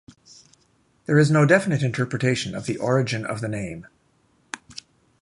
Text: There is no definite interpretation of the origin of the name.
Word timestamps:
There 1.05 1.19
is 1.19 1.29
no 1.29 1.45
definite 1.45 1.83
interpretation 1.83 2.55
of 2.55 2.65
the 2.65 2.77
origin 2.79 3.23
of 3.23 3.39
the 3.39 3.47
name. 3.47 3.85